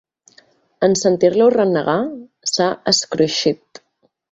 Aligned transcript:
En 0.87 0.97
sentir-lo 1.01 1.51
renegar, 1.57 1.99
s'ha 2.55 2.73
escruixit. 2.95 3.85